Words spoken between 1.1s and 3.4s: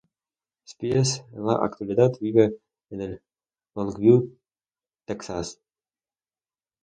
en la actualidad vive en